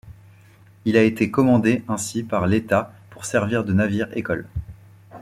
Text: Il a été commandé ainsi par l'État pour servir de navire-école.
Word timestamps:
Il 0.85 0.97
a 0.97 1.03
été 1.03 1.29
commandé 1.29 1.83
ainsi 1.87 2.23
par 2.23 2.47
l'État 2.47 2.91
pour 3.11 3.23
servir 3.23 3.63
de 3.63 3.71
navire-école. 3.71 4.47